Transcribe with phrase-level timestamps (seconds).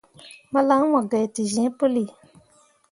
[0.53, 2.03] Malan mu gai te zĩĩ puli.